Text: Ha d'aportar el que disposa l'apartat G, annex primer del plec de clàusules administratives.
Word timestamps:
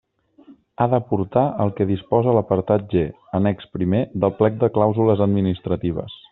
Ha 0.77 0.85
d'aportar 0.93 1.43
el 1.65 1.73
que 1.79 1.87
disposa 1.91 2.33
l'apartat 2.37 2.89
G, 2.95 3.05
annex 3.41 3.71
primer 3.79 4.03
del 4.25 4.37
plec 4.41 4.61
de 4.65 4.75
clàusules 4.79 5.23
administratives. 5.31 6.21